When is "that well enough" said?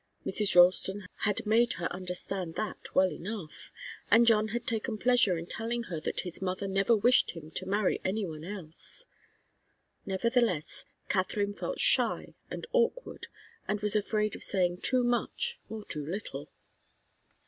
2.55-3.71